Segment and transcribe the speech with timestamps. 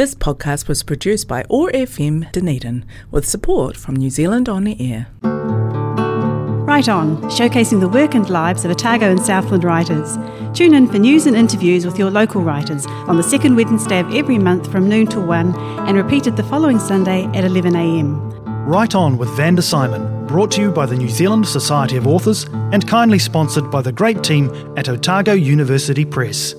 [0.00, 4.74] This podcast was produced by OAR FM Dunedin with support from New Zealand On the
[4.80, 5.08] Air.
[5.20, 10.16] Right On, showcasing the work and lives of Otago and Southland writers.
[10.54, 14.14] Tune in for news and interviews with your local writers on the second Wednesday of
[14.14, 15.54] every month from noon till 1
[15.86, 18.40] and repeated the following Sunday at 11am.
[18.66, 22.44] Right On with Vanda Symon, brought to you by the New Zealand Society of Authors
[22.72, 24.48] and kindly sponsored by the great team
[24.78, 26.54] at Otago University Press.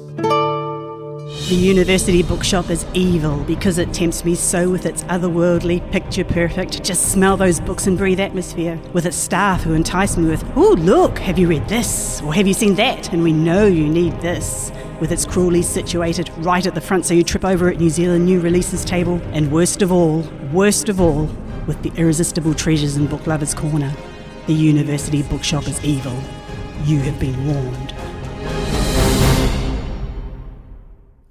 [1.51, 6.81] The university bookshop is evil because it tempts me so with its otherworldly, picture perfect,
[6.81, 8.79] just smell those books and breathe atmosphere.
[8.93, 12.21] With its staff who entice me with, oh, look, have you read this?
[12.21, 13.11] Or have you seen that?
[13.11, 14.71] And we know you need this.
[15.01, 18.25] With its cruelly situated right at the front so you trip over at New Zealand
[18.25, 19.19] new releases table.
[19.33, 20.21] And worst of all,
[20.53, 21.25] worst of all,
[21.67, 23.93] with the irresistible treasures in Book Lovers Corner.
[24.47, 26.17] The university bookshop is evil.
[26.85, 27.93] You have been warned.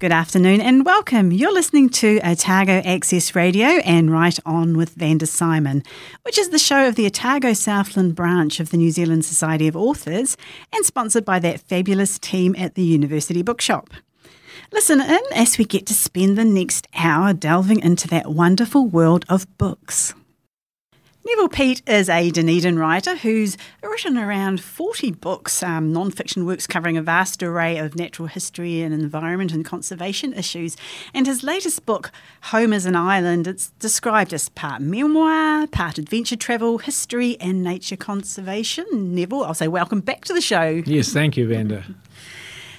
[0.01, 1.31] Good afternoon and welcome.
[1.31, 5.85] You're listening to Otago Access Radio and Right On with Vanda Symon,
[6.23, 9.75] which is the show of the Otago Southland branch of the New Zealand Society of
[9.75, 10.37] Authors
[10.73, 13.91] and sponsored by that fabulous team at the University Bookshop.
[14.71, 19.23] Listen in as we get to spend the next hour delving into that wonderful world
[19.29, 20.15] of books.
[21.31, 26.67] Neville Peat is a Dunedin writer who's written around 40 books, um, non fiction works
[26.67, 30.75] covering a vast array of natural history and environment and conservation issues.
[31.13, 32.11] And his latest book,
[32.43, 37.95] Home as an Island, it's described as part memoir, part adventure travel, history, and nature
[37.95, 38.85] conservation.
[38.91, 40.83] Neville, I'll say welcome back to the show.
[40.85, 41.85] Yes, thank you, Vanda.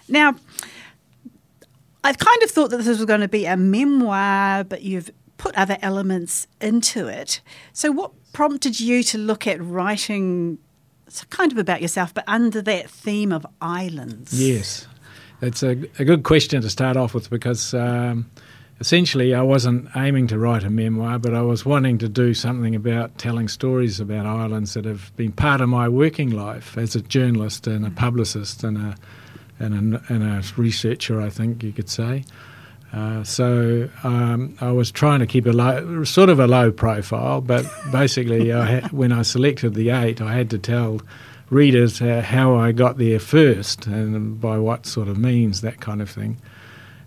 [0.08, 0.34] Now,
[2.04, 5.10] I've kind of thought that this was going to be a memoir, but you've
[5.42, 7.40] put other elements into it.
[7.72, 10.58] So, what prompted you to look at writing
[11.30, 14.32] kind of about yourself, but under that theme of islands?
[14.32, 14.86] Yes,
[15.40, 18.30] it's a, a good question to start off with because um,
[18.78, 22.76] essentially I wasn't aiming to write a memoir, but I was wanting to do something
[22.76, 27.02] about telling stories about islands that have been part of my working life as a
[27.02, 28.94] journalist and a publicist and a
[29.58, 32.24] and a, and a researcher, I think you could say.
[32.92, 37.40] Uh, so um, I was trying to keep a low, sort of a low profile,
[37.40, 41.00] but basically, I had, when I selected the eight, I had to tell
[41.48, 46.02] readers uh, how I got there first and by what sort of means, that kind
[46.02, 46.36] of thing,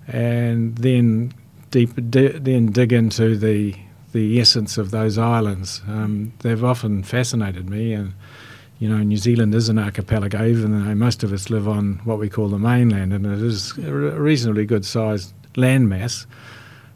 [0.08, 1.34] and then
[1.70, 3.76] deep, then dig into the
[4.12, 5.82] the essence of those islands.
[5.90, 8.14] Um, they've often fascinated me, and
[8.80, 12.18] you know, New Zealand is an archipelago, even though most of us live on what
[12.18, 16.26] we call the mainland, and it is a reasonably good sized landmass,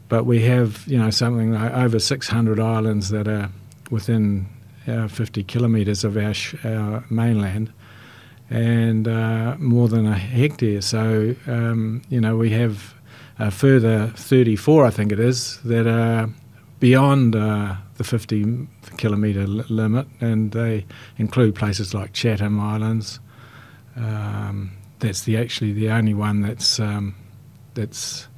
[0.08, 3.50] but we have you know something like over 600 islands that are
[3.90, 4.46] within
[4.86, 7.72] uh, 50 kilometres of our, sh- our, mainland,
[8.48, 10.80] and uh, more than a hectare.
[10.80, 12.94] So um, you know we have
[13.38, 16.28] a further 34, I think it is, that are
[16.78, 18.68] beyond uh, the 50
[18.98, 20.84] kilometre li- limit, and they
[21.16, 23.18] include places like Chatham Islands.
[23.96, 27.14] Um, that's the actually the only one that's um,
[27.74, 28.28] that's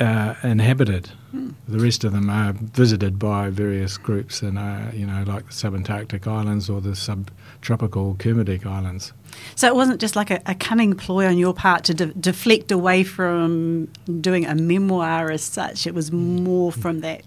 [0.00, 1.10] uh, inhabited.
[1.34, 1.54] Mm.
[1.68, 5.52] The rest of them are visited by various groups, and uh, you know, like the
[5.52, 9.12] subantarctic islands or the subtropical Kermadec islands.
[9.54, 12.72] So it wasn't just like a, a cunning ploy on your part to de- deflect
[12.72, 13.88] away from
[14.20, 15.86] doing a memoir as such.
[15.86, 17.22] It was more from that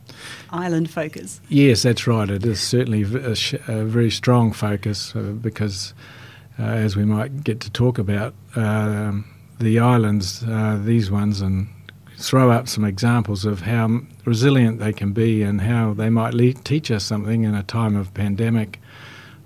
[0.49, 1.39] island focus.
[1.47, 2.29] Yes, that's right.
[2.29, 5.93] It is certainly a, sh- a very strong focus uh, because,
[6.59, 9.25] uh, as we might get to talk about, um,
[9.59, 11.67] the islands, uh, these ones, and
[12.23, 16.53] throw up some examples of how resilient they can be and how they might le-
[16.53, 18.79] teach us something in a time of pandemic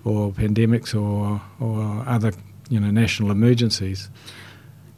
[0.04, 2.32] or pandemics or, or other
[2.70, 4.08] you know national emergencies.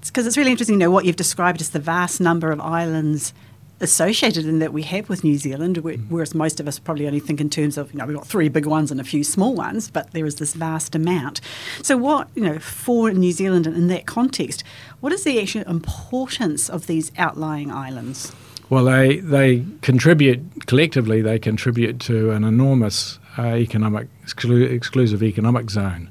[0.00, 2.60] Because it's, it's really interesting, you know, what you've described as the vast number of
[2.60, 3.32] islands
[3.80, 7.40] associated in that we have with New Zealand, whereas most of us probably only think
[7.40, 9.90] in terms of, you know, we've got three big ones and a few small ones,
[9.90, 11.40] but there is this vast amount.
[11.82, 14.62] So, what, you know, for New Zealand and in that context,
[15.00, 18.32] what is the actual importance of these outlying islands?
[18.68, 25.70] Well, they, they contribute, collectively, they contribute to an enormous uh, economic, exclu- exclusive economic
[25.70, 26.09] zone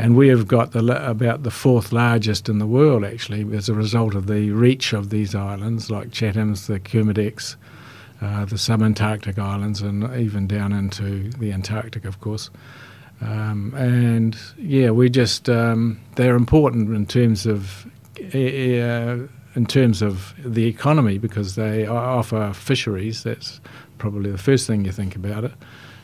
[0.00, 3.74] and we have got the, about the fourth largest in the world actually as a
[3.74, 7.56] result of the reach of these islands like Chatham's, the Kermadecs,
[8.22, 12.48] uh, the subantarctic islands, and even down into the Antarctic, of course.
[13.20, 17.86] Um, and yeah, we just um, they're important in terms of
[18.34, 23.22] uh, in terms of the economy because they offer fisheries.
[23.22, 23.60] That's
[23.98, 25.52] probably the first thing you think about it,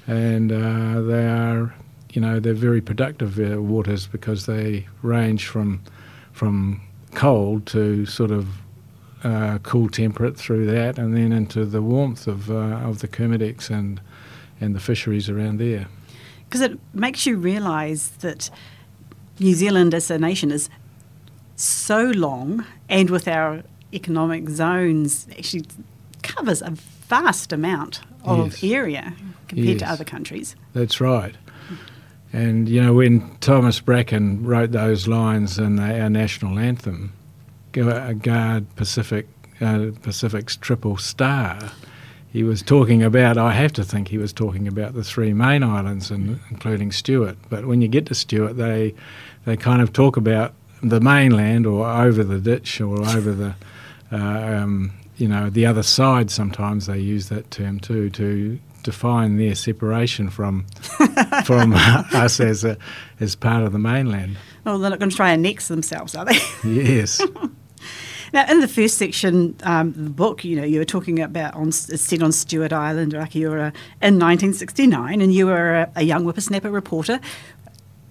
[0.07, 1.75] and uh, they are
[2.17, 5.83] you know they're very productive uh, waters because they range from
[6.33, 6.81] from
[7.15, 8.47] cold to sort of
[9.23, 13.69] uh, cool temperate through that, and then into the warmth of uh, of the Kermadec
[13.71, 14.01] and
[14.61, 15.87] and the fisheries around there.
[16.49, 18.51] Because it makes you realise that
[19.39, 20.71] New Zealand as a nation is
[21.57, 23.63] so long, and with our
[23.93, 25.65] economic zones, actually
[26.23, 26.71] covers a
[27.09, 28.65] vast amount of Yes.
[28.65, 29.13] area
[29.49, 30.57] compared to other countries.
[30.73, 31.35] That's right.
[32.37, 37.15] And you know, when Thomas Bracken wrote those lines in our national anthem,
[37.75, 39.27] uh, "Guard Pacific,
[39.63, 41.59] uh, Pacific's triple star,"
[42.31, 43.39] he was talking about.
[43.39, 47.39] I have to think he was talking about the three main islands, and including Stewart.
[47.49, 48.95] But when you get to Stewart, they
[49.47, 50.53] they kind of talk about
[50.83, 53.55] the mainland or over the ditch or over the
[54.13, 56.31] uh, um, you know the other side.
[56.31, 60.65] Sometimes they use that term too to define their separation from
[61.45, 62.79] from us as a,
[63.21, 64.39] as part of the mainland.
[64.65, 66.39] Well, they're not going to try and next themselves, are they?
[66.65, 67.21] Yes,
[68.33, 71.69] Now, in the first section, um, the book, you know, you were talking about on
[71.69, 73.73] it's set on Stewart Island, Rakiura,
[74.03, 77.21] in 1969, and you were a, a young whippersnapper reporter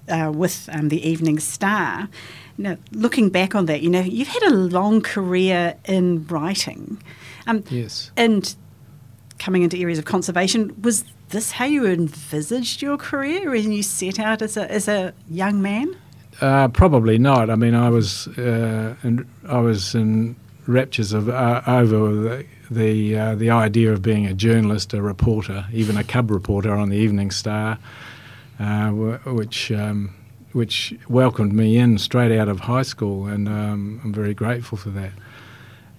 [0.10, 2.10] uh, with um, the Evening Star.
[2.58, 7.02] Now, looking back on that, you know, you've had a long career in writing,
[7.48, 8.12] um, yes.
[8.16, 8.56] and
[9.40, 10.76] coming into areas of conservation.
[10.82, 15.14] Was this how you envisaged your career when you set out as a as a
[15.30, 15.96] young man?
[16.42, 17.50] Uh, probably not.
[17.50, 20.36] I mean, I was uh, in, I was in
[20.68, 25.68] raptures of uh, over the the, uh, the idea of being a journalist, a reporter,
[25.72, 27.78] even a cub reporter on the Evening Star,
[28.60, 30.14] uh, which um,
[30.52, 34.90] which welcomed me in straight out of high school, and um, I'm very grateful for
[34.92, 35.12] that.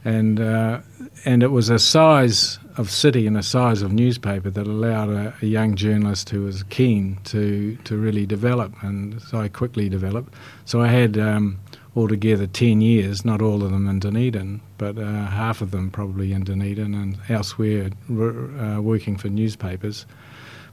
[0.07, 0.83] And uh,
[1.25, 5.35] and it was a size of city and a size of newspaper that allowed a,
[5.43, 10.33] a young journalist who was keen to to really develop, and so I quickly developed.
[10.65, 11.59] So I had um,
[11.97, 16.33] altogether ten years, not all of them in Dunedin, but uh, half of them probably
[16.33, 20.07] in Dunedin and elsewhere, uh, working for newspapers.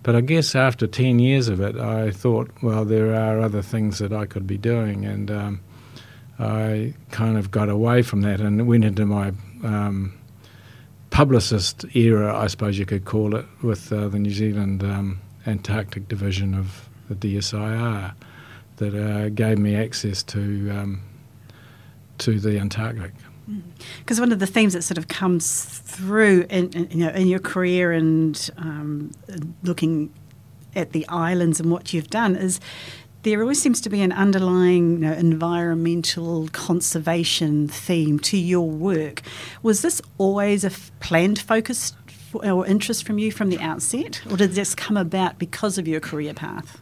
[0.04, 4.00] But I guess after 10 years of it, I thought, well, there are other things
[4.00, 5.06] that I could be doing.
[5.06, 5.62] And um,
[6.40, 9.34] I kind of got away from that and went into my
[9.64, 10.14] um,
[11.10, 16.08] publicist era, I suppose you could call it, with uh, the New Zealand um, Antarctic
[16.08, 18.14] Division of the DSIR
[18.78, 21.02] that uh, gave me access to, um,
[22.18, 23.12] to the Antarctic.
[24.00, 27.28] Because one of the themes that sort of comes through in, in you know in
[27.28, 29.12] your career and um,
[29.64, 30.14] looking
[30.76, 32.60] at the islands and what you've done is
[33.24, 39.22] there always seems to be an underlying you know, environmental conservation theme to your work.
[39.64, 44.22] Was this always a f- planned focus for, or interest from you from the outset,
[44.30, 46.82] or did this come about because of your career path?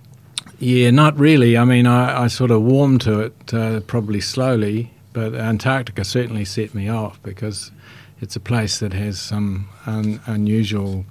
[0.60, 1.58] Yeah, not really.
[1.58, 6.46] I mean, I, I sort of warmed to it uh, probably slowly, but Antarctica certainly
[6.46, 7.72] set me off because
[8.20, 11.06] it's a place that has some un, unusual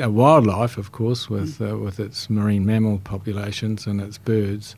[0.00, 4.76] uh, wildlife, of course, with uh, with its marine mammal populations and its birds,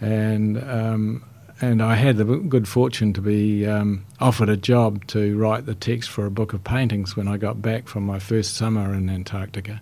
[0.00, 1.24] and um,
[1.60, 5.74] and I had the good fortune to be um, offered a job to write the
[5.74, 9.08] text for a book of paintings when I got back from my first summer in
[9.08, 9.80] Antarctica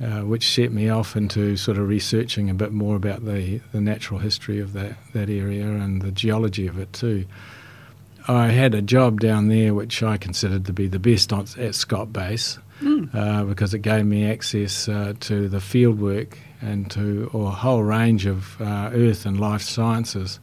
[0.00, 3.80] uh, which set me off into sort of researching a bit more about the, the
[3.80, 7.26] natural history of that, that area and the geology of it too.
[8.28, 12.12] I had a job down there which I considered to be the best at Scott
[12.12, 12.58] Base
[13.14, 17.82] uh, because it gave me access uh, to the field work and to a whole
[17.82, 20.40] range of uh, earth and life sciences.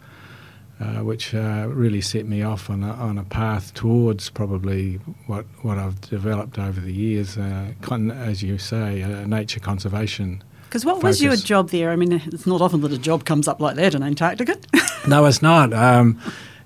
[0.79, 4.95] Uh, which uh, really set me off on a, on a path towards probably
[5.27, 10.43] what, what I've developed over the years, uh, con- as you say, uh, nature conservation.
[10.65, 11.91] Because what was your job there?
[11.91, 14.57] I mean, it's not often that a job comes up like that in Antarctica.
[15.07, 15.73] No, it's not.
[15.73, 16.19] Um,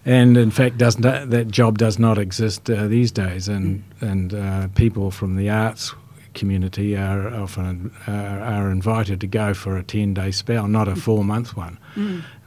[0.08, 3.50] and in fact, doesn't that job does not exist uh, these days.
[3.50, 5.94] And and uh, people from the arts
[6.34, 10.96] community are often uh, are invited to go for a ten day spell, not a
[10.96, 11.78] four month one.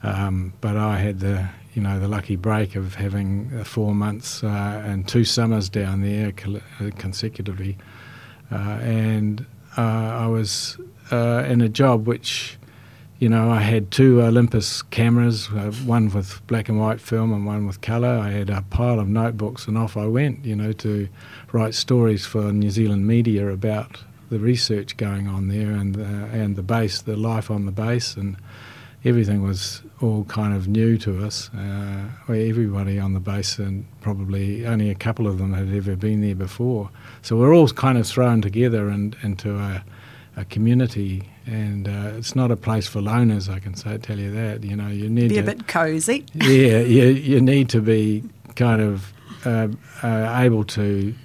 [0.01, 4.81] Um, but I had the you know the lucky break of having four months uh,
[4.83, 6.33] and two summers down there
[6.79, 7.77] uh, consecutively,
[8.51, 9.45] uh, and
[9.77, 10.79] uh, I was
[11.11, 12.57] uh, in a job which
[13.21, 17.45] you know, I had two Olympus cameras, uh, one with black and white film and
[17.45, 18.17] one with colour.
[18.17, 21.07] I had a pile of notebooks, and off I went, you know, to
[21.51, 26.55] write stories for New Zealand media about the research going on there and uh, and
[26.55, 28.37] the base, the life on the base, and
[29.05, 31.51] everything was all kind of new to us.
[31.53, 36.21] Uh, everybody on the base, and probably only a couple of them had ever been
[36.21, 36.89] there before.
[37.21, 39.83] So we're all kind of thrown together and into a,
[40.35, 43.49] a community and uh, it's not a place for loners.
[43.49, 44.63] I can say tell you that.
[44.63, 46.25] You know, you need to Be to a bit cosy.
[46.33, 48.23] yeah, you you need to be
[48.55, 49.11] kind of
[49.45, 49.69] uh,
[50.03, 51.15] uh, able to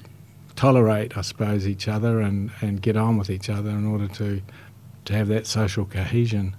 [0.55, 4.41] tolerate, I suppose, each other and, and get on with each other in order to
[5.05, 6.57] to have that social cohesion.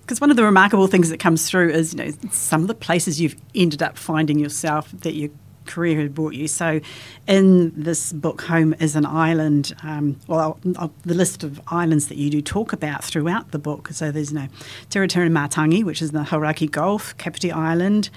[0.00, 2.74] Because one of the remarkable things that comes through is, you know, some of the
[2.74, 5.30] places you've ended up finding yourself that your
[5.66, 6.48] career had brought you.
[6.48, 6.80] So,
[7.26, 12.30] in this book, Home is an Island, um, well, the list of islands that you
[12.30, 13.88] do talk about throughout the book.
[13.92, 14.48] So, there's, you know,
[14.90, 18.10] Tiritiri Matangi, which is in the Hauraki Gulf, Kapiti Island,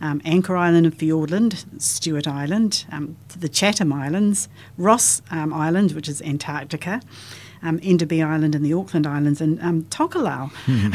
[0.00, 6.08] um, Anchor Island and Fiordland, Stewart Island, um, the Chatham Islands, Ross um, Island, which
[6.08, 7.02] is Antarctica,
[7.62, 10.50] um, Enderby Island and the Auckland Islands, and um, Tokelau.
[10.66, 10.94] Mm.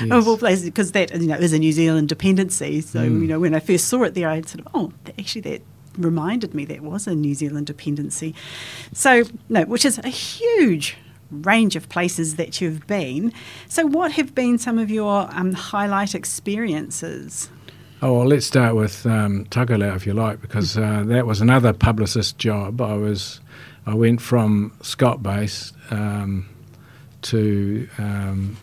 [0.00, 0.10] yes.
[0.10, 2.80] of all places, because that you know is a New Zealand dependency.
[2.80, 3.22] So mm.
[3.22, 5.62] you know when I first saw it there, I sort of oh, actually that
[5.96, 8.34] reminded me that was a New Zealand dependency.
[8.92, 10.96] So no, which is a huge
[11.30, 13.32] range of places that you've been.
[13.68, 17.50] So what have been some of your um, highlight experiences?
[18.00, 21.72] Oh, well, let's start with um, Tokelau, if you like, because uh, that was another
[21.72, 22.80] publicist job.
[22.80, 23.40] I was,
[23.88, 26.46] I went from Scott Base um,
[27.22, 28.58] to um,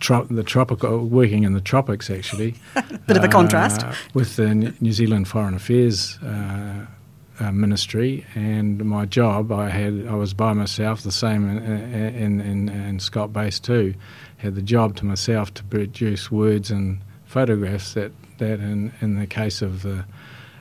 [0.00, 2.56] tro- the tropical, working in the tropics actually.
[3.06, 3.84] Bit of a contrast.
[3.84, 6.84] Uh, with the New Zealand Foreign Affairs uh,
[7.40, 12.40] uh, Ministry, and my job, I had, I was by myself, the same in, in,
[12.42, 13.94] in, in Scott Base too.
[14.36, 19.26] Had the job to myself to produce words and photographs that that in, in the
[19.26, 20.04] case of the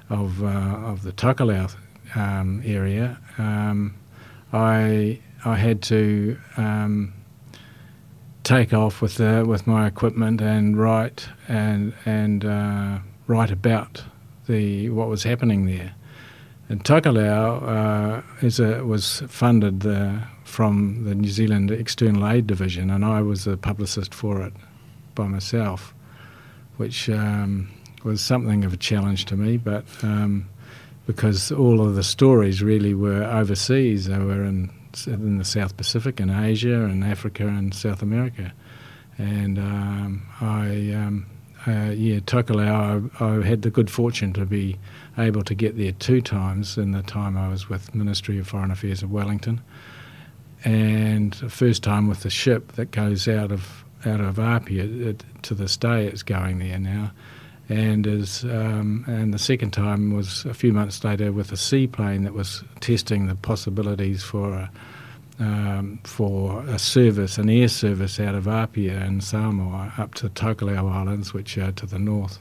[0.09, 1.75] of uh, of the Tokelau
[2.15, 3.93] um, area, um,
[4.55, 7.13] I I had to um,
[8.43, 14.03] take off with the, with my equipment and write and and uh, write about
[14.47, 15.93] the what was happening there.
[16.67, 22.89] And Tokelau uh, is a, was funded uh, from the New Zealand External Aid Division,
[22.89, 24.53] and I was the publicist for it
[25.13, 25.93] by myself
[26.77, 27.69] which um,
[28.03, 30.47] was something of a challenge to me, but um,
[31.05, 34.71] because all of the stories really were overseas, they were in,
[35.05, 38.53] in the South Pacific and Asia and Africa and South America.
[39.17, 41.25] And um, I, um,
[41.67, 44.77] uh, yeah, Tokelau, I, I, had the good fortune to be
[45.17, 48.71] able to get there two times in the time I was with Ministry of Foreign
[48.71, 49.61] Affairs of Wellington.
[50.63, 54.83] And the first time with the ship that goes out of out of Apia.
[54.83, 57.11] It, to this day, it's going there now,
[57.67, 58.05] and
[58.43, 62.63] um, and the second time was a few months later with a seaplane that was
[62.79, 64.71] testing the possibilities for a,
[65.39, 70.91] um, for a service, an air service out of Apia and Samoa up to Tokelau
[70.91, 72.39] Islands, which are to the north.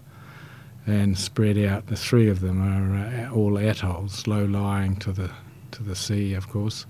[0.87, 5.31] And spread out, the three of them are uh, all atolls, low lying to the
[5.71, 6.87] to the sea, of course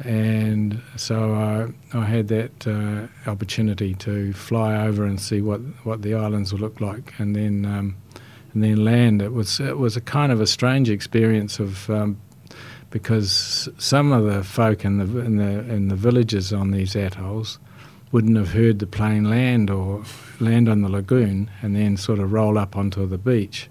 [0.00, 6.02] and so I, I had that uh, opportunity to fly over and see what, what
[6.02, 7.96] the islands would look like, and then um,
[8.52, 9.22] and then land.
[9.22, 12.20] It was it was a kind of a strange experience of um,
[12.90, 17.58] because some of the folk in the in the in the villages on these atolls
[18.12, 20.04] wouldn't have heard the plane land or
[20.38, 23.68] land on the lagoon and then sort of roll up onto the beach.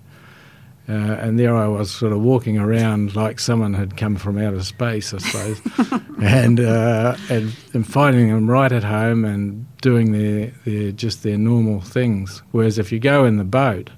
[0.90, 4.62] Uh, and there I was, sort of walking around like someone had come from outer
[4.64, 10.52] space, I suppose, and, uh, and, and finding them right at home and doing their,
[10.66, 12.44] their just their normal things.
[12.52, 13.92] Whereas if you go in the boat,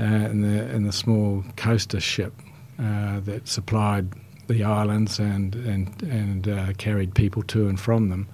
[0.00, 2.32] uh, in the in the small coaster ship
[2.78, 4.12] uh, that supplied
[4.46, 8.28] the islands and and and uh, carried people to and from them,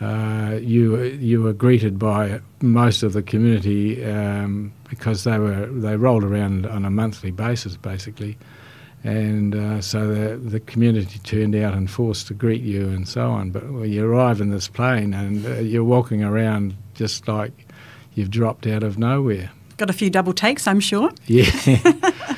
[0.00, 5.96] uh, you you were greeted by most of the community um, because they were they
[5.96, 8.38] rolled around on a monthly basis basically,
[9.04, 13.30] and uh, so the the community turned out and forced to greet you and so
[13.30, 13.50] on.
[13.50, 17.68] But when you arrive in this plane and uh, you're walking around just like
[18.14, 19.50] you've dropped out of nowhere.
[19.76, 21.10] Got a few double takes, I'm sure.
[21.26, 21.50] Yeah.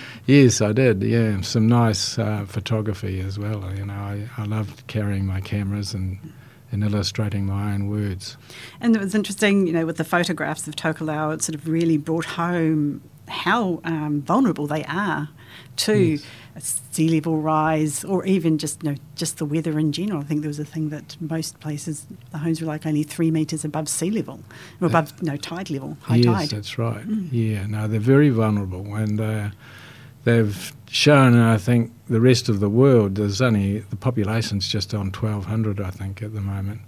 [0.26, 1.02] yes, I did.
[1.02, 3.72] Yeah, some nice uh, photography as well.
[3.74, 6.18] You know, I, I loved carrying my cameras and
[6.72, 8.36] in illustrating my own words.
[8.80, 11.98] And it was interesting, you know, with the photographs of Tokelau, it sort of really
[11.98, 15.28] brought home how um, vulnerable they are
[15.76, 16.18] to
[16.56, 16.80] yes.
[16.90, 20.20] sea level rise or even just you know just the weather in general.
[20.20, 23.30] I think there was a thing that most places the homes were like only three
[23.30, 24.40] metres above sea level,
[24.80, 26.48] above uh, no tide level, high yes, tide.
[26.50, 27.06] that's right.
[27.06, 27.28] Mm.
[27.30, 29.20] Yeah, no, they're very vulnerable and.
[29.20, 29.50] Uh,
[30.24, 33.14] they've shown, and I think, the rest of the world.
[33.14, 36.80] There's only the population's just on 1,200, I think, at the moment.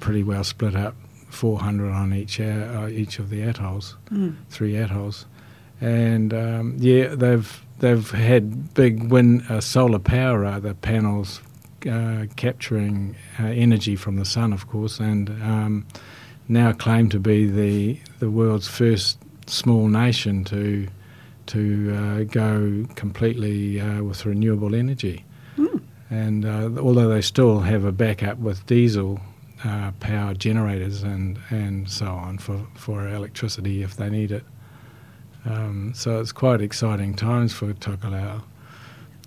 [0.00, 0.94] Pretty well split up,
[1.30, 4.34] 400 on each uh, each of the atolls, mm.
[4.50, 5.26] three atolls,
[5.80, 11.40] and um, yeah, they've they've had big wind uh, solar power, rather panels
[11.88, 15.86] uh, capturing uh, energy from the sun, of course, and um,
[16.48, 20.88] now claim to be the the world's first small nation to
[21.46, 25.24] to uh, go completely uh, with renewable energy.
[25.56, 25.82] Mm.
[26.10, 29.20] And uh, although they still have a backup with diesel
[29.64, 34.44] uh, power generators and, and so on for, for electricity if they need it.
[35.44, 38.42] Um, so it's quite exciting times for Tokelau.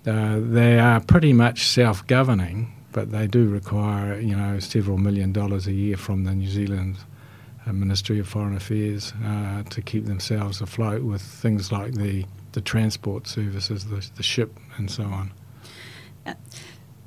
[0.06, 5.66] Uh, they are pretty much self-governing, but they do require, you know, several million dollars
[5.66, 6.96] a year from the New Zealand
[7.66, 13.26] Ministry of Foreign Affairs uh, to keep themselves afloat with things like the, the transport
[13.26, 15.32] services, the, the ship, and so on.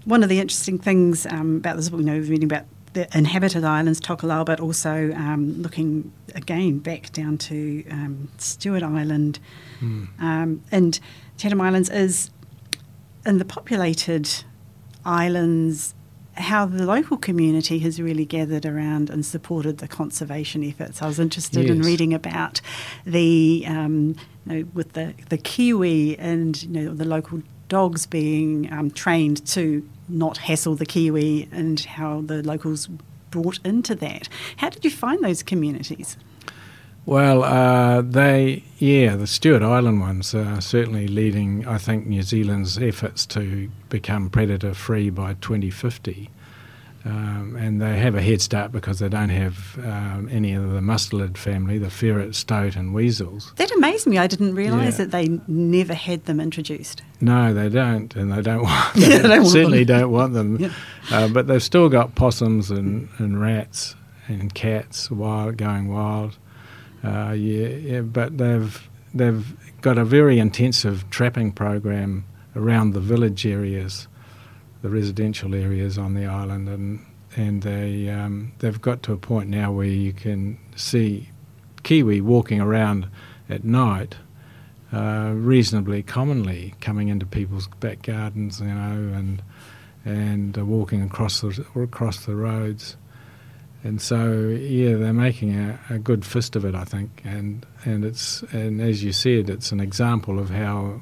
[0.06, 4.00] One of the interesting things um, about this, you know, reading about the inhabited islands,
[4.00, 9.40] Tokelau, but also um, looking again back down to um, Stewart Island
[9.82, 10.08] Mm.
[10.22, 11.00] um, and
[11.38, 12.30] Chatham Islands is
[13.26, 14.30] in the populated
[15.04, 15.94] islands.
[16.36, 21.02] How the local community has really gathered around and supported the conservation efforts.
[21.02, 22.60] I was interested in reading about
[23.06, 28.72] the um, you know, with the the kiwi and you know the local dogs being
[28.72, 32.88] um, trained to not hassle the kiwi and how the locals
[33.32, 34.30] brought into that.
[34.58, 36.18] How did you find those communities?
[37.06, 42.78] Well, uh, they, yeah, the Stewart Island ones are certainly leading, I think, New Zealand's
[42.78, 46.30] efforts to become predator free by 2050.
[47.06, 50.80] Um, and they have a head start because they don't have um, any of the
[50.80, 53.52] mustelid family, the ferret, stoat, and weasels.
[53.58, 54.18] That amazed me.
[54.18, 55.06] I didn't realise Yeah.
[55.06, 57.02] that they never had them introduced.
[57.20, 58.96] No, they don't, and they don't want.
[58.96, 60.00] Yeah, They don't certainly them.
[60.00, 60.58] don't want them.
[60.62, 60.72] Yeah.
[61.12, 63.96] Uh, but they've still got possums and, and rats
[64.30, 66.38] and cats wild going wild.
[67.04, 73.46] Uh, yeah, yeah, but they've they've got a very intensive trapping program around the village
[73.46, 74.08] areas,
[74.82, 77.06] the residential areas on the island, and
[77.36, 81.30] and they um, they've got to a point now where you can see
[81.84, 83.10] kiwi walking around
[83.50, 84.16] at night
[84.94, 89.42] uh, reasonably commonly coming into people's back gardens, you know, and
[90.06, 92.96] and uh, walking across the across the roads.
[93.84, 97.22] And so, yeah, they're making a, a good fist of it, I think.
[97.26, 101.02] And and it's and as you said, it's an example of how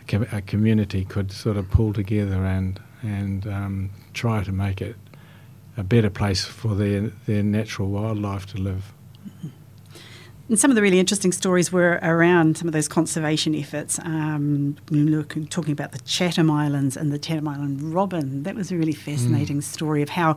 [0.00, 4.80] a, com- a community could sort of pull together and and um, try to make
[4.80, 4.96] it
[5.76, 8.92] a better place for their their natural wildlife to live.
[10.48, 13.98] And some of the really interesting stories were around some of those conservation efforts.
[14.00, 18.44] Um, were looking, talking about the Chatham Islands and the Chatham Island robin.
[18.44, 20.36] That was a really fascinating story of how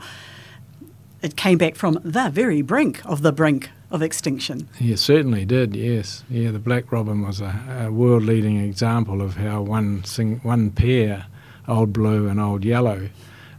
[1.21, 4.67] it came back from the very brink of the brink of extinction.
[4.79, 5.75] Yeah, certainly did.
[5.75, 6.51] Yes, yeah.
[6.51, 11.25] The black robin was a, a world-leading example of how one sing, one pair,
[11.67, 13.09] old blue and old yellow,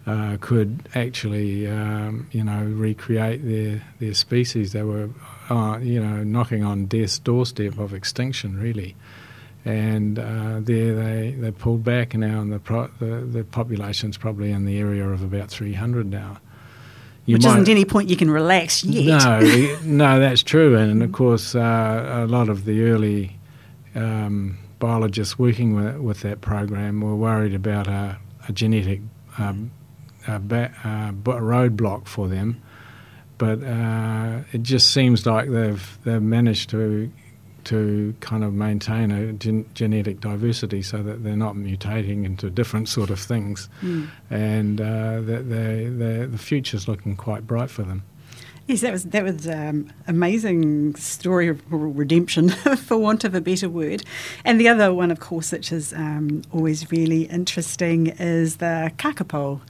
[0.06, 4.72] uh, could actually, um, you know, recreate their their species.
[4.72, 5.10] They were,
[5.48, 8.96] uh, you know, knocking on death's doorstep of extinction, really.
[9.64, 14.52] And uh, there they, they pulled back now, and the, pro- the the population's probably
[14.52, 16.38] in the area of about 300 now.
[17.30, 19.24] You which might- isn't any point you can relax yet.
[19.24, 23.38] no, no, that's true, and of course, uh, a lot of the early
[23.94, 29.00] um, biologists working with, with that program were worried about a, a genetic
[29.38, 29.70] um,
[30.26, 32.60] a ba- uh, roadblock for them,
[33.38, 37.10] but uh, it just seems like they've they've managed to
[37.64, 42.88] to kind of maintain a gen- genetic diversity so that they're not mutating into different
[42.88, 43.68] sort of things,
[44.30, 48.02] and uh, that they, they, the future's looking quite bright for them.
[48.66, 53.68] Yes, that was that was um, amazing story of redemption, for want of a better
[53.68, 54.04] word.
[54.44, 59.60] And the other one, of course, which is um, always really interesting, is the kakapo.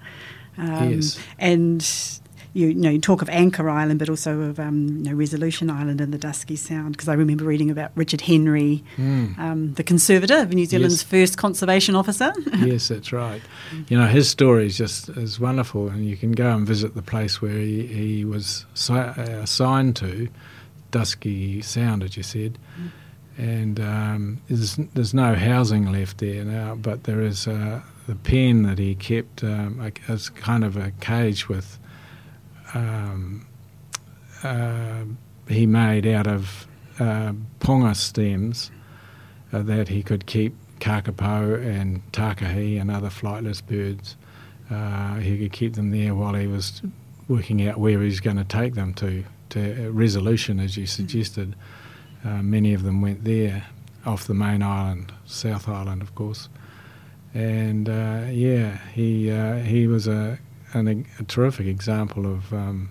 [0.59, 1.18] Um, Yes.
[1.38, 2.19] And
[2.52, 5.70] you, you know, you talk of Anchor Island, but also of um, you know, Resolution
[5.70, 10.46] Island and the Dusky Sound, because I remember reading about Richard Henry, um, the Conservator,
[10.46, 11.10] New Zealand's Yes.
[11.10, 12.32] first conservation officer.
[12.58, 13.40] yes, that's right.
[13.88, 17.02] You know, his story is just is wonderful, and you can go and visit the
[17.02, 20.28] place where he, he was si- uh, assigned to,
[20.90, 22.58] Dusky Sound, as you said.
[23.38, 28.64] And um, there's, there's no housing left there now, but there is uh, the pen
[28.64, 31.78] that he kept um, a- as kind of a cage with.
[32.74, 33.46] Um,
[34.42, 35.04] uh,
[35.48, 36.66] he made out of
[36.98, 38.70] uh, ponga stems
[39.52, 44.16] uh, that he could keep kakapo and takahē and other flightless birds.
[44.70, 46.83] Uh, he could keep them there while he was
[47.28, 49.24] working out where he's going to take them to.
[49.50, 51.56] To resolution, as you suggested,
[52.24, 53.64] uh, many of them went there,
[54.06, 56.48] off the main island, South Island, of course.
[57.35, 59.28] And uh, yeah, he
[59.64, 60.38] he was a,
[60.72, 62.90] an, a terrific example of um,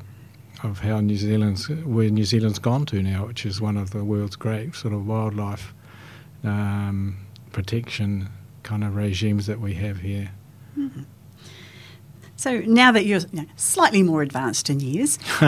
[0.64, 4.04] of how New Zealand's where New Zealand's gone to now, which is one of the
[4.04, 5.74] world's great sort of wildlife
[6.44, 7.18] um,
[7.52, 8.30] protection
[8.64, 10.32] kind of regimes that we have here.
[10.78, 11.04] Mm-hmm.
[12.40, 15.20] So now that you're you know, slightly more advanced in years,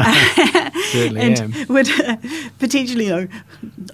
[0.91, 1.53] Certainly and am.
[1.69, 2.17] would uh,
[2.59, 3.27] potentially, you know,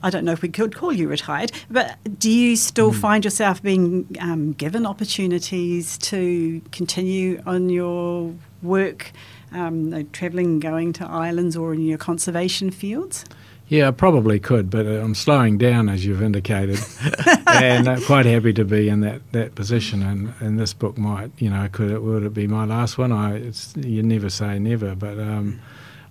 [0.02, 3.00] I don't know if we could call you retired, but do you still Mm.
[3.02, 8.34] find yourself being um, given opportunities to continue on your
[8.64, 9.12] work,
[9.52, 13.26] um, you know, travelling, going to islands, or in your conservation fields?
[13.70, 16.80] Yeah, I probably could, but uh, I'm slowing down, as you've indicated,
[17.48, 20.02] and uh, quite happy to be in that, that position.
[20.02, 23.12] And, and this book might, you know, could it would it be my last one?
[23.12, 25.60] I it's, you never say never, but um,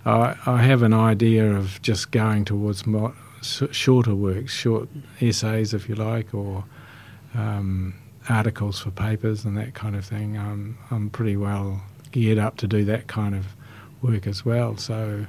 [0.05, 4.87] I, I have an idea of just going towards more, shorter works, short
[5.19, 6.63] essays, if you like, or
[7.33, 7.95] um,
[8.29, 10.37] articles for papers and that kind of thing.
[10.37, 13.55] I'm I'm pretty well geared up to do that kind of
[14.03, 14.77] work as well.
[14.77, 15.25] So.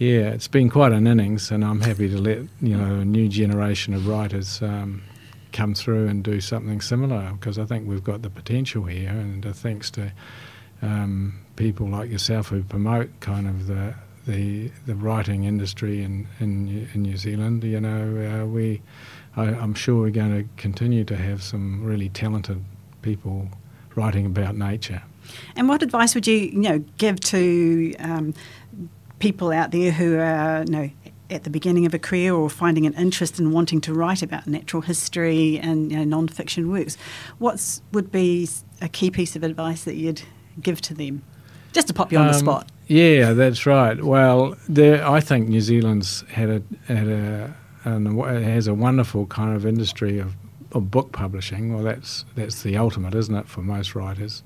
[0.00, 3.28] Yeah, it's been quite an innings, and I'm happy to let you know a new
[3.28, 5.02] generation of writers um,
[5.52, 9.44] come through and do something similar because I think we've got the potential here, and
[9.44, 10.10] uh, thanks to
[10.80, 13.94] um, people like yourself who promote kind of the
[14.26, 18.80] the, the writing industry in, in in New Zealand, you know, uh, we
[19.36, 22.64] I, I'm sure we're going to continue to have some really talented
[23.02, 23.50] people
[23.96, 25.02] writing about nature.
[25.56, 28.34] And what advice would you, you know, give to um,
[29.20, 30.90] people out there who are, you know,
[31.30, 34.48] at the beginning of a career or finding an interest in wanting to write about
[34.48, 36.96] natural history and you know, non-fiction works?
[37.38, 38.48] What would be
[38.82, 40.22] a key piece of advice that you'd
[40.60, 41.22] give to them?
[41.72, 42.72] Just to pop you on the Um, spot.
[42.88, 44.02] Yeah, that's right.
[44.02, 47.54] Well, there, I think New Zealand's had a had a
[47.84, 50.34] an, has a wonderful kind of industry of,
[50.72, 51.72] of book publishing.
[51.72, 54.42] Well, that's that's the ultimate, isn't it, for most writers?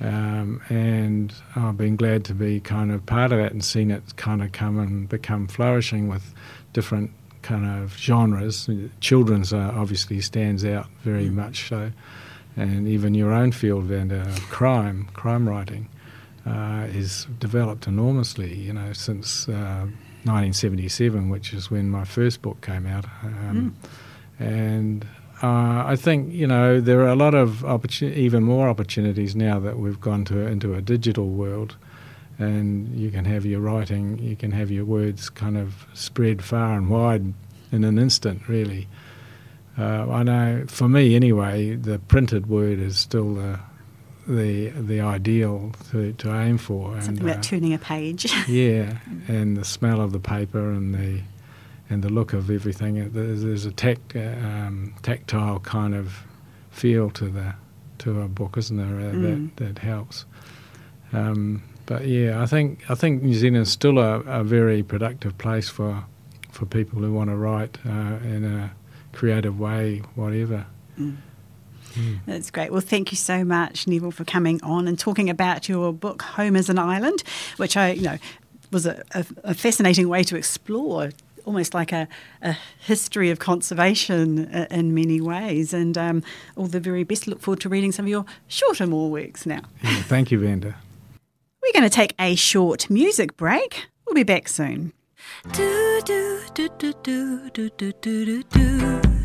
[0.00, 4.16] Um, and I've been glad to be kind of part of that and seen it
[4.16, 6.34] kind of come and become flourishing with
[6.72, 7.10] different
[7.42, 8.68] kind of genres.
[9.00, 11.92] Children's uh, obviously stands out very much so,
[12.56, 15.88] and even your own field, Vanda, crime, crime writing
[16.44, 18.54] uh, is developed enormously.
[18.54, 19.86] You know, since uh,
[20.24, 23.76] 1977, which is when my first book came out, um,
[24.38, 25.06] and
[25.42, 29.58] uh, I think you know there are a lot of opportun- even more opportunities now
[29.60, 31.76] that we've gone to into a digital world,
[32.38, 36.76] and you can have your writing, you can have your words kind of spread far
[36.76, 37.34] and wide
[37.70, 38.88] in an instant, really.
[39.78, 43.60] Uh, I know, for me anyway, the printed word is still the
[44.26, 47.00] the the ideal to, to aim for.
[47.00, 48.32] Something and, about uh, turning a page.
[48.48, 51.20] yeah, and the smell of the paper and the
[51.88, 53.10] and the look of everything.
[53.12, 56.24] There's, there's a tact, uh, um, tactile kind of
[56.70, 57.54] feel to the
[57.98, 59.08] to a book, isn't there?
[59.08, 59.50] Uh, Mm.
[59.56, 60.26] That that helps.
[61.12, 65.68] Um, but yeah, I think I think New Zealand's still a, a very productive place
[65.68, 66.04] for
[66.50, 68.72] for people who want to write uh, in a
[69.12, 70.66] creative way, whatever.
[72.26, 72.70] That's great.
[72.72, 76.56] Well, thank you so much, Neville, for coming on and talking about your book, Home
[76.56, 77.22] as an Island,
[77.56, 78.18] which I, you know,
[78.70, 81.10] was a, a, a fascinating way to explore.
[81.46, 82.08] Almost like a,
[82.42, 86.22] a history of conservation uh, in many ways, and um,
[86.56, 87.26] all the very best.
[87.26, 89.62] Look forward to reading some of your shorter, more works now.
[89.82, 90.74] Yeah, thank you, Vanda.
[91.62, 93.86] We're going to take a short music break.
[94.04, 94.92] We'll be back soon.
[95.52, 99.15] Do do do do do do do do do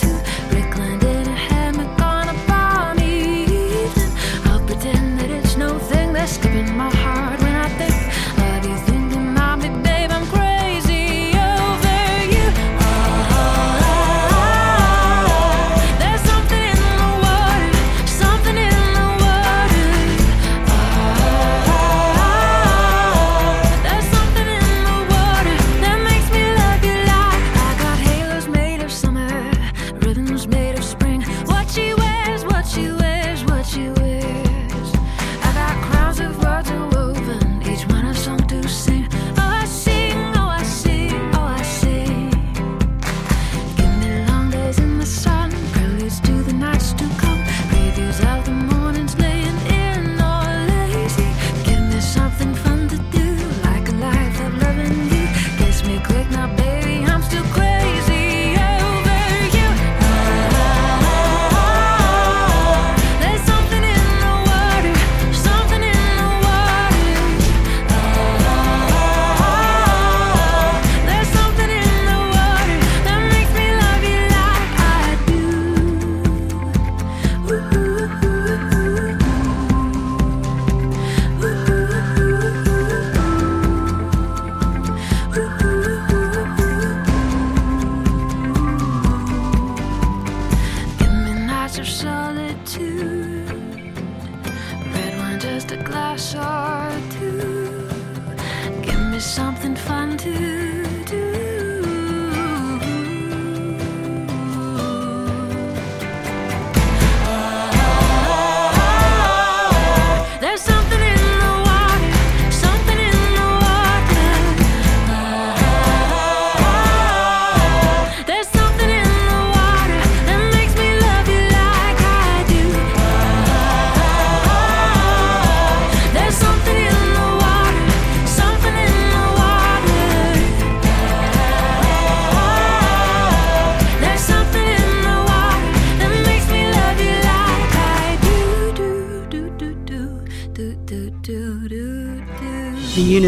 [0.00, 0.29] to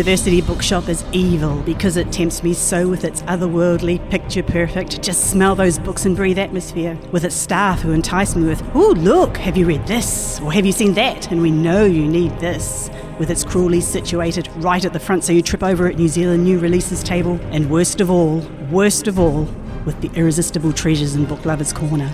[0.02, 5.30] university bookshop is evil because it tempts me so with its otherworldly, picture perfect, just
[5.30, 6.98] smell those books and breathe atmosphere.
[7.12, 10.40] With its staff who entice me with, oh, look, have you read this?
[10.40, 11.30] Or have you seen that?
[11.30, 12.90] And we know you need this.
[13.20, 16.42] With its cruelly situated right at the front so you trip over at New Zealand
[16.42, 17.38] new releases table.
[17.52, 18.40] And worst of all,
[18.72, 19.44] worst of all,
[19.84, 22.12] with the irresistible treasures in Book Lovers Corner.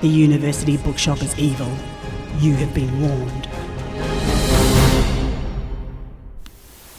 [0.00, 1.70] The university bookshop is evil.
[2.40, 3.47] You have been warned.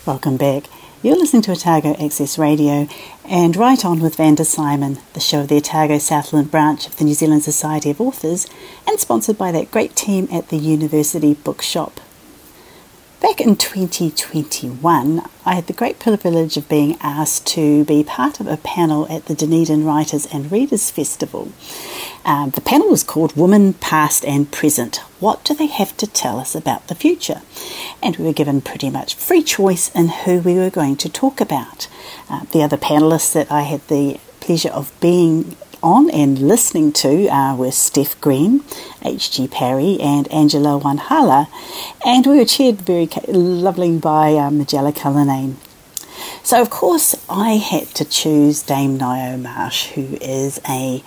[0.09, 0.63] Welcome back.
[1.03, 2.87] You're listening to Otago Access Radio
[3.25, 7.03] and Right On with Vanda Symon, the show of the Otago Southland branch of the
[7.03, 8.47] New Zealand Society of Authors
[8.87, 11.99] and sponsored by that great team at the University Bookshop.
[13.21, 18.47] Back in 2021, I had the great privilege of being asked to be part of
[18.47, 21.51] a panel at the Dunedin Writers and Readers Festival.
[22.23, 26.39] Um, the panel was called Women Past and Present What Do They Have to Tell
[26.39, 27.41] Us About the Future?
[28.01, 31.41] And we were given pretty much free choice in who we were going to talk
[31.41, 31.89] about.
[32.29, 37.27] Uh, the other panelists that I had the pleasure of being on and listening to
[37.27, 38.63] uh, were Steph Green,
[39.03, 39.47] H.G.
[39.47, 41.47] Parry, and Angela Wanhalla,
[42.05, 45.57] and we were chaired very ca- lovely by uh, Majella Cullinane.
[46.43, 51.03] So, of course, I had to choose Dame Ngaio Marsh, who is a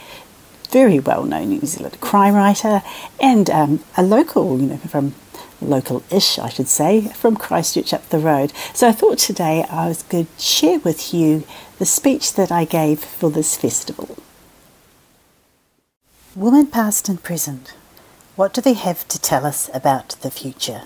[0.71, 2.83] very well known New Zealand crime writer
[3.21, 5.15] and um, a local, you know, from
[5.61, 8.53] local ish, I should say, from Christchurch up the road.
[8.75, 11.45] So I thought today I was going to share with you
[11.79, 14.17] the speech that I gave for this festival.
[16.35, 17.75] Women past and present,
[18.37, 20.85] what do they have to tell us about the future?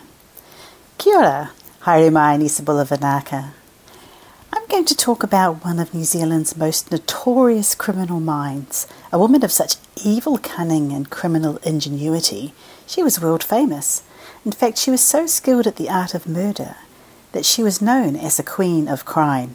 [0.98, 1.50] Kia ora,
[1.82, 3.52] haere mai ni Vanaka.
[4.52, 9.44] I'm going to talk about one of New Zealand's most notorious criminal minds, a woman
[9.44, 12.52] of such evil cunning and criminal ingenuity.
[12.84, 14.02] She was world famous.
[14.44, 16.74] In fact, she was so skilled at the art of murder
[17.30, 19.54] that she was known as the Queen of Crime.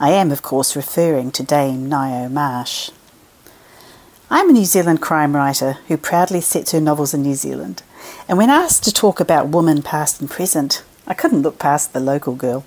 [0.00, 2.90] I am, of course, referring to Dame Ngaio Marsh.
[4.30, 7.82] I'm a New Zealand crime writer who proudly sets her novels in New Zealand,
[8.26, 12.00] and when asked to talk about women past and present, I couldn't look past the
[12.00, 12.64] local girl.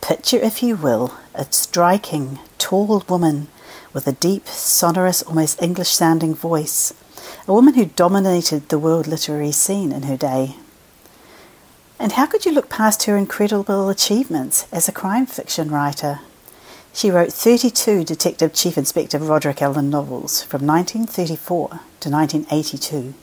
[0.00, 3.48] Picture, if you will, a striking, tall woman
[3.92, 6.94] with a deep, sonorous, almost English sounding voice,
[7.48, 10.54] a woman who dominated the world literary scene in her day.
[11.98, 16.20] And how could you look past her incredible achievements as a crime fiction writer?
[16.94, 23.14] She wrote 32 Detective Chief Inspector Roderick Alleyn novels from 1934 to 1982.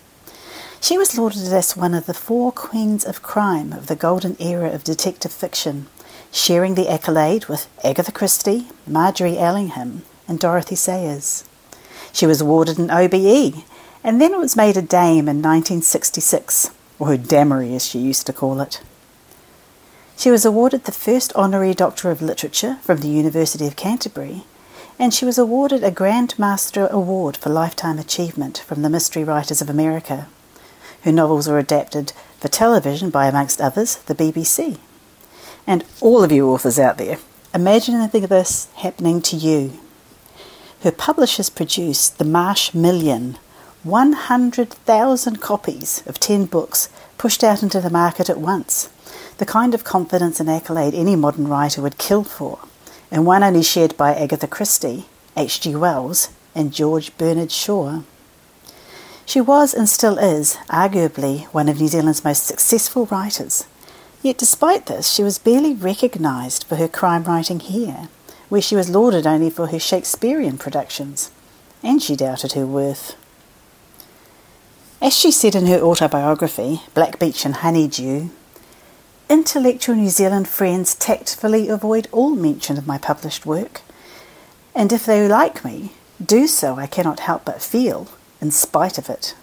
[0.81, 4.69] She was lauded as one of the four queens of crime of the golden era
[4.69, 5.87] of detective fiction,
[6.33, 11.45] sharing the accolade with Agatha Christie, Margery Allingham, and Dorothy Sayers.
[12.11, 13.63] She was awarded an OBE
[14.03, 18.33] and then was made a dame in 1966, or her damery as she used to
[18.33, 18.81] call it.
[20.21, 24.43] She was awarded the first honorary Doctor of Literature from the University of Canterbury,
[24.99, 29.63] and she was awarded a Grand Master Award for Lifetime Achievement from the Mystery Writers
[29.63, 30.27] of America.
[31.01, 34.77] Her novels were adapted for television by, amongst others, the BBC.
[35.65, 37.17] And all of you authors out there,
[37.51, 39.79] imagine anything of this happening to you.
[40.83, 43.39] Her publishers produced the Marsh Million,
[43.81, 48.89] 100,000 copies of 10 books pushed out into the market at once,
[49.41, 52.59] the kind of confidence and accolade any modern writer would kill for,
[53.09, 55.75] and one only shared by Agatha Christie, H.G.
[55.75, 58.03] Wells, and George Bernard Shaw.
[59.25, 63.65] She was and still is, arguably, one of New Zealand's most successful writers.
[64.21, 68.09] Yet despite this, she was barely recognised for her crime writing here,
[68.49, 71.31] where she was lauded only for her Shakespearean productions,
[71.81, 73.15] and she doubted her worth.
[75.01, 78.29] As she said in her autobiography, Black Beech and Honeydew,
[79.31, 83.79] intellectual New Zealand friends tactfully avoid all mention of my published work,
[84.75, 88.09] and if they like me, do so I cannot help but feel,
[88.41, 89.33] in spite of it.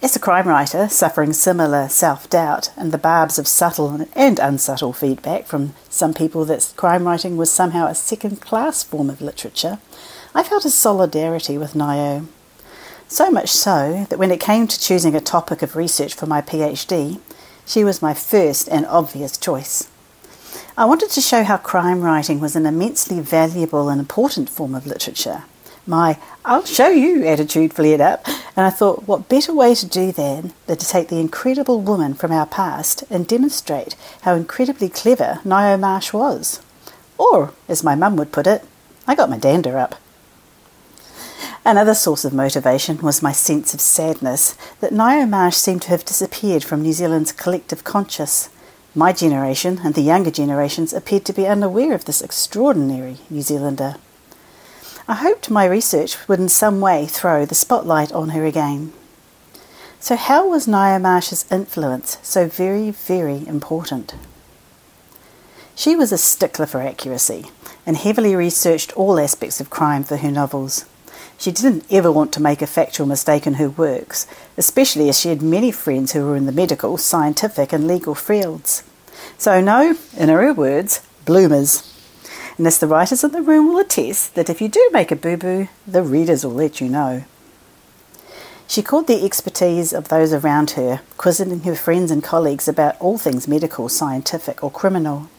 [0.00, 4.92] As a crime writer suffering similar self doubt and the barbs of subtle and unsubtle
[4.92, 9.80] feedback from some people that crime writing was somehow a second class form of literature,
[10.36, 12.28] I felt a solidarity with Ngaio.
[13.08, 16.42] So much so that when it came to choosing a topic of research for my
[16.42, 17.18] PhD,
[17.68, 19.88] she was my first and obvious choice.
[20.76, 24.86] I wanted to show how crime writing was an immensely valuable and important form of
[24.86, 25.44] literature.
[25.86, 28.26] My I'll show you attitude flared up,
[28.56, 32.14] and I thought, what better way to do that than to take the incredible woman
[32.14, 36.62] from our past and demonstrate how incredibly clever Ngaio Marsh was.
[37.18, 38.64] Or, as my mum would put it,
[39.06, 39.94] I got my dander up.
[41.64, 46.04] Another source of motivation was my sense of sadness that Ngaio Marsh seemed to have
[46.04, 48.48] disappeared from New Zealand's collective conscious
[48.94, 53.94] my generation and the younger generations appeared to be unaware of this extraordinary New Zealander.
[55.06, 58.92] I hoped my research would in some way throw the spotlight on her again.
[60.00, 64.14] So, how was Ngaio Marsh's influence so very, very important?
[65.74, 67.50] She was a stickler for accuracy
[67.86, 70.86] and heavily researched all aspects of crime for her novels.
[71.38, 75.28] She didn't ever want to make a factual mistake in her works, especially as she
[75.28, 78.82] had many friends who were in the medical, scientific, and legal fields.
[79.38, 81.94] So, no, in her words, bloomers.
[82.56, 85.16] And as the writers in the room will attest, that if you do make a
[85.16, 87.24] boo boo, the readers will let you know.
[88.66, 93.16] She called the expertise of those around her, quizzing her friends and colleagues about all
[93.16, 95.30] things medical, scientific, or criminal.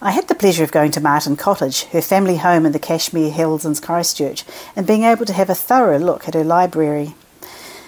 [0.00, 3.32] I had the pleasure of going to Marton Cottage, her family home in the Cashmere
[3.32, 4.44] Hills in Christchurch,
[4.76, 7.16] and being able to have a thorough look at her library.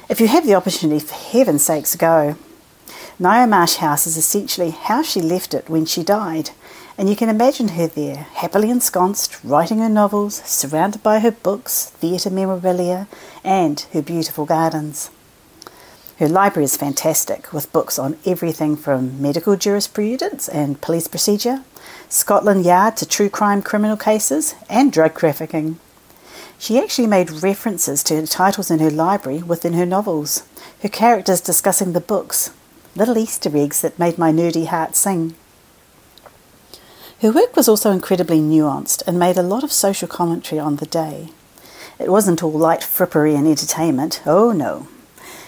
[0.08, 2.34] If you have the opportunity, for heaven's sakes, go.
[3.20, 6.50] Ngaio Marsh House is essentially how she left it when she died,
[6.98, 11.90] and you can imagine her there, happily ensconced, writing her novels, surrounded by her books,
[11.90, 13.06] theatre memorabilia,
[13.44, 15.12] and her beautiful gardens.
[16.18, 21.62] Her library is fantastic, with books on everything from medical jurisprudence and police procedure
[22.12, 25.78] Scotland Yard to true crime criminal cases, and drug trafficking.
[26.58, 30.42] She actually made references to titles in her library within her novels,
[30.82, 32.50] her characters discussing the books,
[32.96, 35.36] little Easter eggs that made my nerdy heart sing.
[37.20, 40.86] Her work was also incredibly nuanced and made a lot of social commentary on the
[40.86, 41.28] day.
[42.00, 44.88] It wasn't all light frippery and entertainment, oh no.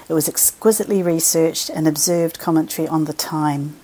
[0.09, 3.81] It was exquisitely researched and observed commentary on the time.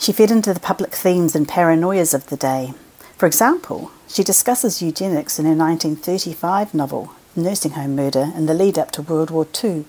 [0.00, 2.72] She fed into the public themes and paranoias of the day.
[3.18, 8.78] For example, she discusses eugenics in her 1935 novel, Nursing Home Murder, in the lead
[8.78, 9.84] up to World War II.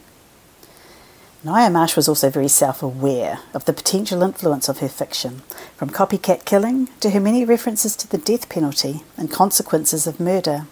[1.46, 5.44] Ngaio Marsh was also very self aware of the potential influence of her fiction,
[5.78, 10.68] from copycat killing to her many references to the death penalty and consequences of murder.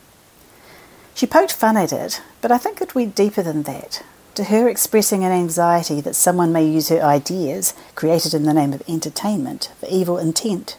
[1.15, 4.03] She poked fun at it, but I think it went deeper than that
[4.39, 8.71] to her expressing an anxiety that someone may use her ideas, created in the name
[8.71, 10.77] of entertainment, for evil intent.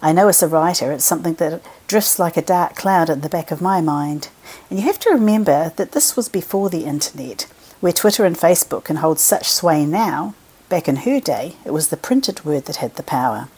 [0.00, 3.28] I know as a writer it's something that drifts like a dark cloud at the
[3.28, 4.28] back of my mind.
[4.70, 7.48] And you have to remember that this was before the internet,
[7.80, 10.36] where Twitter and Facebook can hold such sway now.
[10.68, 13.48] Back in her day, it was the printed word that had the power,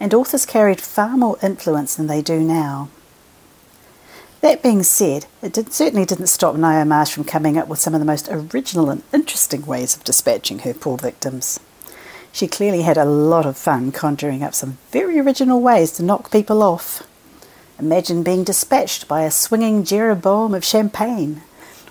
[0.00, 2.88] and authors carried far more influence than they do now.
[4.40, 7.92] That being said, it did, certainly didn't stop Ngaio Marsh from coming up with some
[7.92, 11.60] of the most original and interesting ways of dispatching her poor victims.
[12.32, 16.30] She clearly had a lot of fun conjuring up some very original ways to knock
[16.30, 17.06] people off.
[17.78, 21.42] Imagine being dispatched by a swinging Jeroboam of champagne,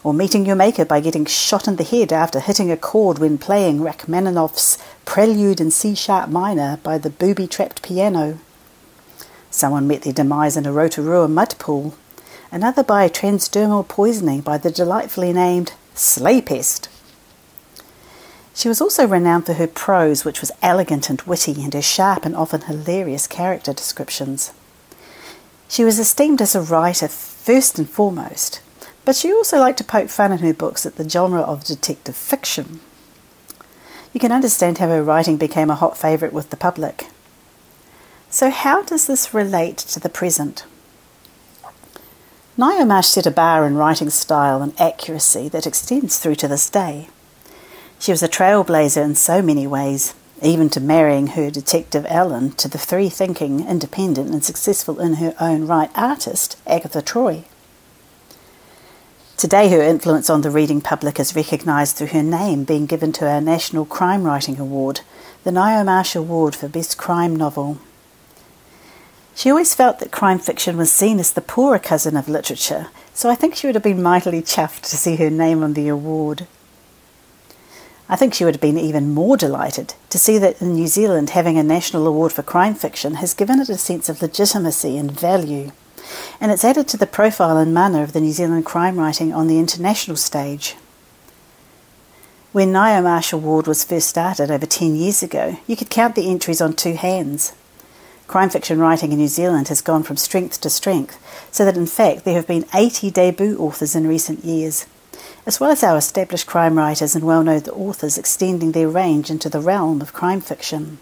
[0.03, 3.37] or meeting your maker by getting shot in the head after hitting a chord when
[3.37, 8.39] playing Rachmaninoff's Prelude in C sharp minor by the booby trapped piano.
[9.51, 11.93] Someone met their demise in a Rotorua mud pool
[12.51, 16.87] another by transdermal poisoning by the delightfully named Slaypest.
[18.53, 22.25] She was also renowned for her prose, which was elegant and witty, and her sharp
[22.25, 24.51] and often hilarious character descriptions.
[25.69, 28.61] She was esteemed as a writer first and foremost,
[29.05, 32.15] but she also liked to poke fun in her books at the genre of detective
[32.15, 32.79] fiction.
[34.11, 37.07] You can understand how her writing became a hot favourite with the public.
[38.31, 40.65] So, how does this relate to the present?
[42.59, 46.69] Ngaio Marsh set a bar in writing style and accuracy that extends through to this
[46.69, 47.07] day.
[47.99, 52.67] She was a trailblazer in so many ways, even to marrying her detective Alleyn to
[52.67, 57.45] the free thinking, independent, and successful in her own right artist, Agatha Troy.
[59.37, 63.25] Today, her influence on the reading public is recognised through her name being given to
[63.29, 64.99] our National Crime Writing Award,
[65.45, 67.77] the Ngaio Marsh Award for Best Crime Novel.
[69.39, 73.29] She always felt that crime fiction was seen as the poorer cousin of literature, so
[73.29, 76.45] I think she would have been mightily chuffed to see her name on the award.
[78.09, 81.29] I think she would have been even more delighted to see that in New Zealand
[81.29, 85.09] having a national award for crime fiction has given it a sense of legitimacy and
[85.09, 85.71] value,
[86.41, 89.47] and it's added to the profile and mana of the New Zealand crime writing on
[89.47, 90.75] the international stage.
[92.51, 96.29] When Ngaio Marsh Award was first started over 10 years ago, you could count the
[96.29, 97.53] entries on two hands.
[98.29, 101.19] Crime fiction writing in New Zealand has gone from strength to strength,
[101.51, 104.85] so that in fact there have been 80 debut authors in recent years
[105.45, 109.49] as well as our established crime writers and well known authors extending their range into
[109.49, 110.99] the realm of crime fiction.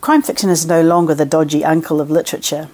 [0.00, 2.68] Crime fiction is no longer the dodgy uncle of literature.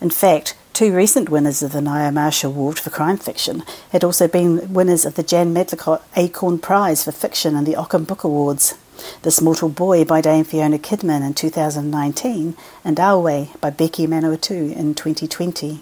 [0.00, 4.26] In fact, two recent winners of the Ngaio Marsh Award for crime fiction had also
[4.26, 8.74] been winners of the Jann Medlicott Acorn Prize for Fiction and the Ockham Book Awards.
[9.22, 14.94] This Mortal Boy by Dame Fiona Kidman in 2019 and Aue by Becky Manawatu in
[14.94, 15.80] 2020.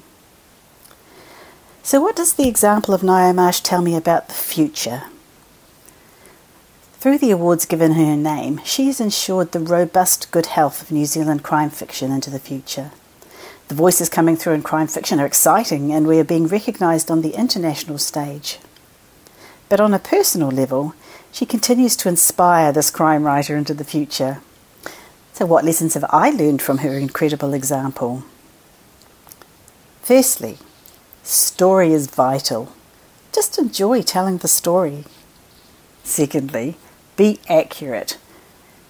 [1.82, 5.04] So, what does the example of Ngaio Marsh tell me about the future?
[7.00, 11.06] Through the awards given her name, she has ensured the robust good health of New
[11.06, 12.90] Zealand crime fiction into the future.
[13.68, 17.22] The voices coming through in crime fiction are exciting, and we are being recognised on
[17.22, 18.58] the international stage.
[19.70, 20.94] But on a personal level,
[21.32, 24.40] she continues to inspire this crime writer into the future.
[25.32, 28.24] So, what lessons have I learned from her incredible example?
[30.02, 30.58] Firstly,
[31.22, 32.72] Story is vital.
[33.32, 35.04] Just enjoy telling the story.
[36.02, 36.76] Secondly,
[37.16, 38.18] be accurate.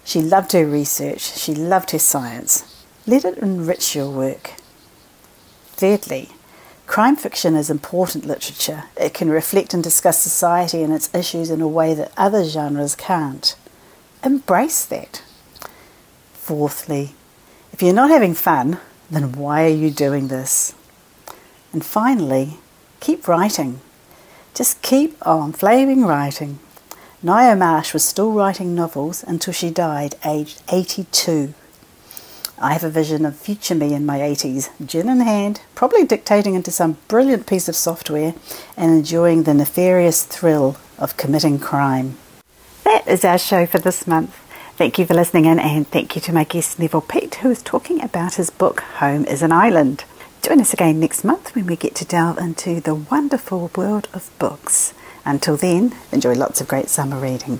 [0.03, 2.83] She loved her research, she loved her science.
[3.05, 4.53] Let it enrich your work.
[5.73, 6.29] Thirdly,
[6.91, 8.83] crime fiction is important literature.
[8.97, 12.95] It can reflect and discuss society and its issues in a way that other genres
[12.95, 13.55] can't.
[14.25, 15.23] Embrace that.
[16.33, 17.15] Fourthly,
[17.71, 18.77] if you're not having fun,
[19.09, 20.75] then why are you doing this?
[21.71, 22.57] And finally,
[22.99, 23.79] keep writing.
[24.53, 26.59] Just keep on flaming writing.
[27.23, 31.53] Ngaio Marsh was still writing novels until she died aged 82.
[32.63, 36.53] I have a vision of future me in my 80s, gin in hand, probably dictating
[36.53, 38.35] into some brilliant piece of software
[38.77, 42.17] and enjoying the nefarious thrill of committing crime.
[42.83, 44.35] That is our show for this month.
[44.77, 47.63] Thank you for listening in and thank you to my guest Neville Peat who is
[47.63, 50.03] talking about his book Home is an Island.
[50.43, 54.29] Join us again next month when we get to delve into the wonderful world of
[54.37, 54.93] books.
[55.25, 57.59] Until then, enjoy lots of great summer reading.